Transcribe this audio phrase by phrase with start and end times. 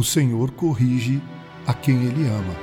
[0.00, 1.20] o Senhor corrige
[1.66, 2.56] a quem ele ama.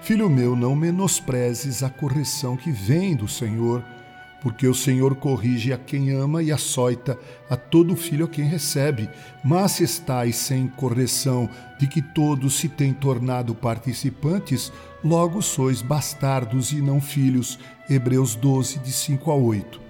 [0.00, 3.84] Filho meu, não menosprezes a correção que vem do Senhor,
[4.44, 9.08] porque o Senhor corrige a quem ama e açoita a todo filho a quem recebe.
[9.42, 11.48] Mas se estáis sem correção
[11.80, 14.70] de que todos se têm tornado participantes,
[15.02, 17.58] logo sois bastardos e não filhos.
[17.88, 19.80] Hebreus 12, de 5 a 8.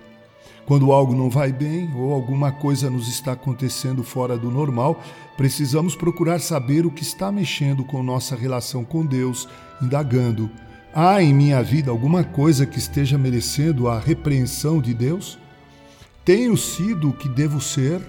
[0.65, 5.03] Quando algo não vai bem ou alguma coisa nos está acontecendo fora do normal,
[5.37, 9.49] precisamos procurar saber o que está mexendo com nossa relação com Deus,
[9.83, 10.49] indagando
[10.97, 15.37] Há em minha vida alguma coisa que esteja merecendo a repreensão de Deus?
[16.25, 18.01] Tenho sido o que devo ser?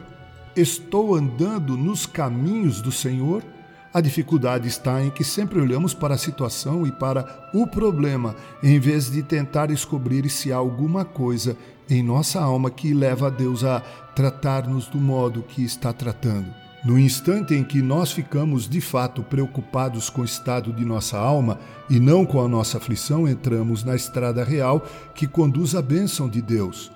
[0.56, 3.44] Estou andando nos caminhos do Senhor?
[3.92, 8.80] A dificuldade está em que sempre olhamos para a situação e para o problema, em
[8.80, 11.58] vez de tentar descobrir se há alguma coisa
[11.90, 13.80] em nossa alma que leva a Deus a
[14.16, 16.65] tratar-nos do modo que está tratando.
[16.86, 21.60] No instante em que nós ficamos de fato preocupados com o estado de nossa alma
[21.90, 26.44] e não com a nossa aflição, entramos na estrada real que conduz à bênção de
[26.44, 26.92] Deus.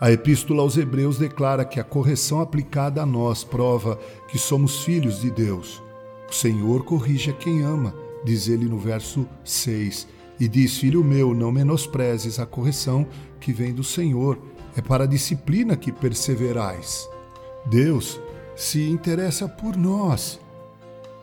[0.00, 5.20] A Epístola aos Hebreus declara que a correção aplicada a nós prova que somos filhos
[5.20, 5.82] de Deus.
[6.30, 10.08] O Senhor corrige a quem ama, diz ele no verso 6,
[10.40, 13.06] e diz: Filho meu, não menosprezes a correção
[13.38, 14.38] que vem do Senhor,
[14.74, 17.06] é para a disciplina que perseverais.
[17.66, 18.18] Deus
[18.56, 20.40] se interessa por nós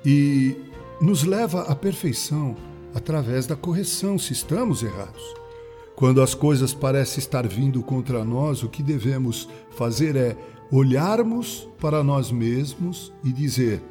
[0.06, 0.56] e
[1.02, 2.56] nos leva à perfeição
[2.94, 5.24] através da correção se estamos errados.
[5.96, 10.38] Quando as coisas parecem estar vindo contra nós, o que devemos fazer é
[10.72, 13.82] olharmos para nós mesmos e dizer: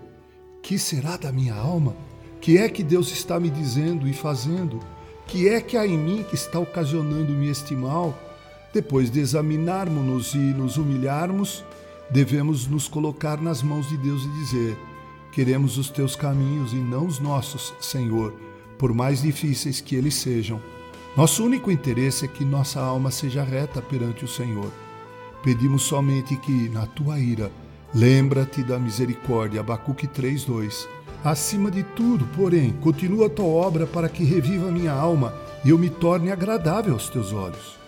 [0.62, 1.94] Que será da minha alma?
[2.40, 4.80] Que é que Deus está me dizendo e fazendo?
[5.26, 8.16] Que é que há em mim que está ocasionando-me este mal?
[8.72, 11.64] Depois de examinarmos-nos e nos humilharmos,
[12.12, 14.78] devemos nos colocar nas mãos de Deus e dizer:
[15.32, 18.34] Queremos os teus caminhos e não os nossos, Senhor,
[18.78, 20.60] por mais difíceis que eles sejam.
[21.16, 24.70] Nosso único interesse é que nossa alma seja reta perante o Senhor.
[25.42, 27.50] Pedimos somente que, na tua ira,
[27.94, 29.60] lembra-te da misericórdia.
[29.60, 30.86] Abacuque 3:2.
[31.24, 35.32] Acima de tudo, porém, continua a tua obra para que reviva minha alma
[35.64, 37.78] e eu me torne agradável aos teus olhos.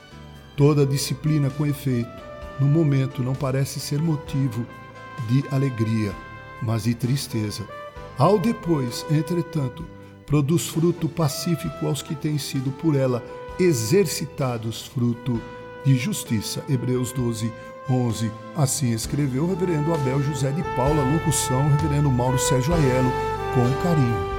[0.56, 2.25] Toda disciplina com efeito
[2.60, 4.66] no momento não parece ser motivo
[5.28, 6.12] de alegria,
[6.62, 7.65] mas de tristeza.
[8.16, 9.84] Ao depois, entretanto,
[10.26, 13.22] produz fruto pacífico aos que têm sido por ela
[13.59, 15.41] exercitados fruto
[15.84, 16.64] de justiça.
[16.69, 17.53] Hebreus 12,
[17.88, 18.31] 11.
[18.56, 23.12] Assim escreveu o reverendo Abel José de Paula, locução, reverendo Mauro Sérgio Aiello,
[23.54, 24.34] com carinho.